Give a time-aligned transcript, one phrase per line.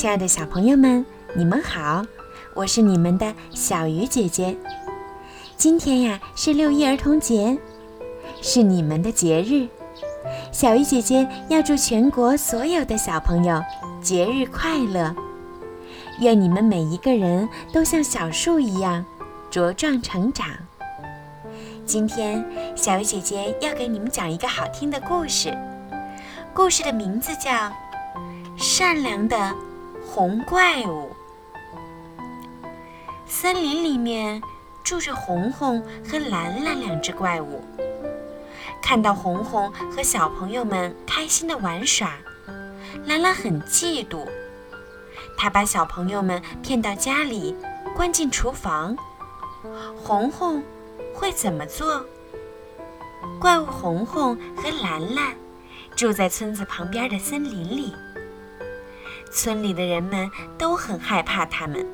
[0.00, 1.04] 亲爱的小朋友们，
[1.36, 2.02] 你们好，
[2.54, 4.56] 我是你们的小鱼姐姐。
[5.58, 7.58] 今天呀是六一儿童节，
[8.40, 9.68] 是你们的节日。
[10.50, 13.62] 小鱼姐姐要祝全国所有的小朋友
[14.00, 15.14] 节日快乐，
[16.20, 19.04] 愿你们每一个人都像小树一样
[19.50, 20.46] 茁壮成长。
[21.84, 22.42] 今天，
[22.74, 25.54] 小鱼姐姐要给你们讲一个好听的故事，
[26.54, 27.50] 故事的名字叫
[28.56, 29.54] 《善良的
[30.12, 31.08] 红怪物》。
[33.26, 34.42] 森林里面。
[34.82, 37.62] 住着红红和蓝蓝两只怪物。
[38.82, 42.16] 看到红红和小朋友们开心的玩耍，
[43.04, 44.26] 蓝蓝很嫉妒。
[45.38, 47.54] 他把小朋友们骗到家里，
[47.94, 48.96] 关进厨房。
[50.02, 50.60] 红红
[51.14, 52.04] 会怎么做？
[53.38, 55.36] 怪物红红和蓝蓝
[55.94, 57.94] 住在村子旁边的森林里。
[59.30, 61.86] 村里的人们都很害怕他们。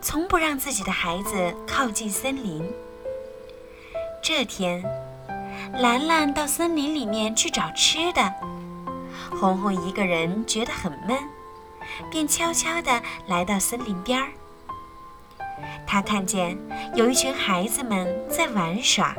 [0.00, 2.68] 从不让自己的孩子靠近森林。
[4.22, 4.84] 这天，
[5.80, 8.32] 兰兰到森林里面去找吃的，
[9.30, 11.18] 红红一个人觉得很闷，
[12.10, 14.28] 便悄悄地来到森林边儿。
[15.86, 16.56] 他看见
[16.94, 19.14] 有一群孩子们在玩耍，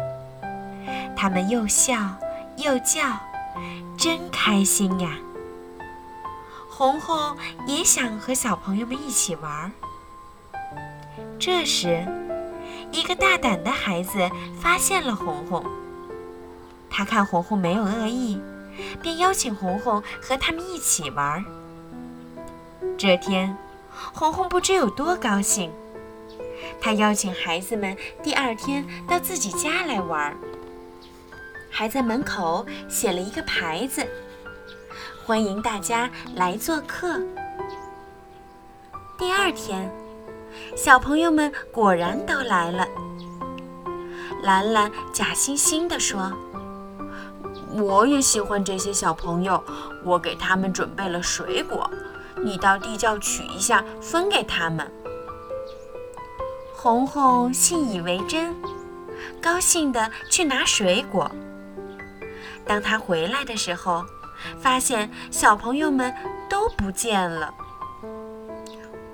[1.15, 1.97] 他们又笑
[2.57, 3.01] 又叫，
[3.97, 5.17] 真开心呀！
[6.79, 7.35] 红红
[7.67, 9.69] 也想和小朋友们一起玩。
[11.37, 12.07] 这时，
[12.93, 14.17] 一个大胆的孩子
[14.61, 15.61] 发现了红红。
[16.89, 18.41] 他看红红没有恶意，
[19.01, 21.43] 便邀请红红和他们一起玩。
[22.97, 23.57] 这天，
[24.13, 25.69] 红红不知有多高兴。
[26.79, 30.33] 他邀请孩子们第二天到自己家来玩，
[31.69, 34.07] 还在门口写了一个牌子，
[35.29, 37.21] 欢迎大家来做客。
[39.15, 39.87] 第二天。
[40.75, 42.83] 小朋友们果然都来了。
[44.41, 46.33] 兰兰假惺惺地说
[47.77, 49.63] ：“我也喜欢这些小朋友，
[50.03, 51.87] 我给他们准备了水果，
[52.43, 54.91] 你到地窖取一下，分给他们。”
[56.73, 58.55] 红红信以为真，
[59.39, 61.29] 高兴地去拿水果。
[62.65, 64.03] 当他回来的时候，
[64.59, 66.13] 发现小朋友们
[66.49, 67.53] 都不见了。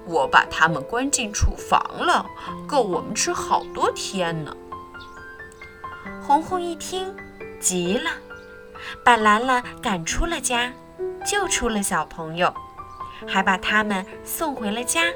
[0.05, 2.25] 我把他们关进厨房了，
[2.67, 4.55] 够我们吃好多天呢。
[6.21, 7.15] 红红一听，
[7.59, 8.11] 急了，
[9.03, 10.71] 把兰兰赶出了家，
[11.25, 12.53] 救出了小朋友，
[13.27, 15.11] 还把他们送回了家。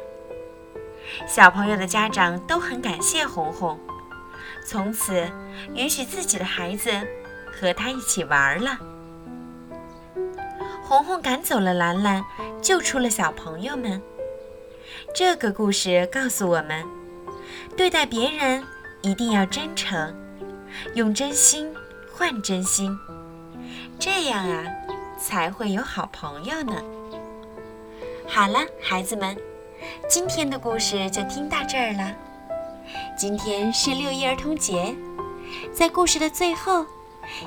[1.28, 3.80] 小朋友的家长都很感谢红红，
[4.66, 5.28] 从此
[5.76, 6.92] 允许自己的孩子
[7.52, 8.78] 和他一起玩了。
[10.90, 12.26] 红红赶走了兰兰，
[12.64, 14.02] 救出了小朋友们。
[15.14, 16.84] 这个故事告诉我们，
[17.78, 18.66] 对待别人
[19.04, 20.12] 一定要真诚，
[20.96, 21.72] 用真心
[22.12, 22.98] 换真心，
[24.00, 24.66] 这样啊
[25.20, 26.74] 才会有好朋友呢。
[28.28, 29.38] 好了，孩子们，
[30.10, 32.12] 今天的故事就听到这儿了。
[33.16, 34.96] 今天是六一儿童节，
[35.72, 36.84] 在故事的最后，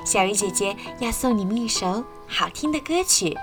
[0.05, 3.37] 小鱼姐姐要送你们一首好听的歌曲，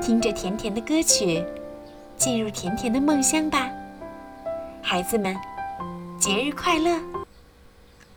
[0.00, 1.44] 听着甜甜的歌曲，
[2.16, 3.68] 进入甜甜的梦乡吧，
[4.82, 5.36] 孩子们，
[6.18, 7.00] 节日快乐，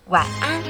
[0.08, 0.62] 晚安。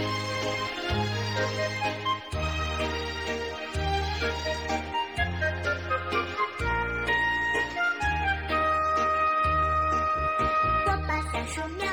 [10.85, 11.87] 我把大树苗。